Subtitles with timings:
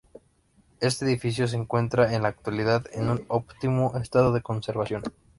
[0.79, 5.03] Este edificio se encuentra en la actualidad en un óptimo estado de conservación.